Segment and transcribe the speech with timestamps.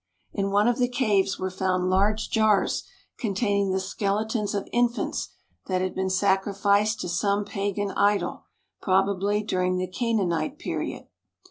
[0.33, 2.85] In one of the caves were found large jars
[3.19, 5.29] containing the skeletons of infants
[5.67, 8.45] that had been sacrificed to some pagan idol,
[8.81, 11.05] probably during the Canaanite period.